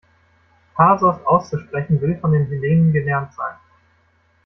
Thasos 0.75 1.23
auszusprechen 1.27 2.01
will 2.01 2.17
von 2.17 2.31
den 2.31 2.47
Hellenen 2.47 2.91
gelernt 2.91 3.33
sein. 3.35 3.53